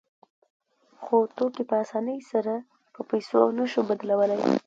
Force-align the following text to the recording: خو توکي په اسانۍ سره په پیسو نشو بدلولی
خو 1.01 1.15
توکي 1.37 1.63
په 1.69 1.75
اسانۍ 1.83 2.19
سره 2.31 2.53
په 2.93 3.01
پیسو 3.09 3.39
نشو 3.57 3.81
بدلولی 3.89 4.39